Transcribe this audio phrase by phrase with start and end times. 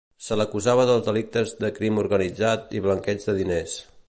[0.27, 3.83] Se l'acusava dels delictes de crim organitzat i blanqueig de diners.